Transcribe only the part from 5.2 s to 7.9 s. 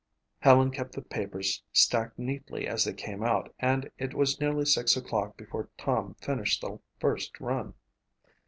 before Tom finished the first run.